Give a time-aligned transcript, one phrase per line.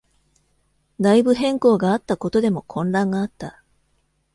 [0.97, 3.63] 内部変更があったことでも混乱があった。